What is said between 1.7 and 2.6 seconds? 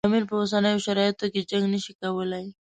نه شي کولای.